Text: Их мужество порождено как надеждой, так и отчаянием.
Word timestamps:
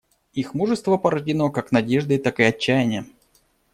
Их 0.33 0.55
мужество 0.55 0.97
порождено 0.97 1.51
как 1.51 1.71
надеждой, 1.71 2.17
так 2.17 2.39
и 2.39 2.43
отчаянием. 2.43 3.13